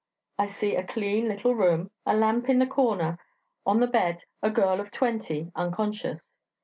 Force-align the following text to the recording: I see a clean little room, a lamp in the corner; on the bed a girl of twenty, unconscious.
I 0.39 0.47
see 0.47 0.75
a 0.75 0.83
clean 0.83 1.27
little 1.27 1.53
room, 1.53 1.91
a 2.07 2.15
lamp 2.15 2.49
in 2.49 2.57
the 2.57 2.65
corner; 2.65 3.19
on 3.67 3.81
the 3.81 3.85
bed 3.85 4.23
a 4.41 4.49
girl 4.49 4.79
of 4.79 4.89
twenty, 4.89 5.51
unconscious. 5.53 6.37